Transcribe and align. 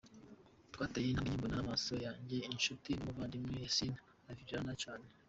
Twateye 0.73 1.07
intambwe 1.09 1.31
nke, 1.31 1.37
mbona 1.39 1.55
n’amaso 1.57 1.93
yanjye 2.05 2.37
inshuti 2.53 2.89
n’umuvandimwe 2.93 3.53
Yasin 3.65 3.93
avirirana 4.29 4.73
cyane. 4.83 5.05